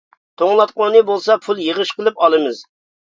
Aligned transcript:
توڭلاتقۇنى 0.41 1.03
بولسا 1.09 1.37
پۇل 1.43 1.61
يىغىش 1.67 1.93
قىلىپ 1.99 2.25
ئالىمىز. 2.29 2.65